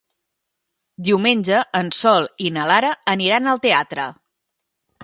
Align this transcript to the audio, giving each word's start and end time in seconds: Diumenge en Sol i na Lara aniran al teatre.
Diumenge 1.09 1.59
en 1.81 1.91
Sol 1.99 2.27
i 2.47 2.53
na 2.57 2.67
Lara 2.73 2.93
aniran 3.17 3.53
al 3.55 3.65
teatre. 3.69 4.09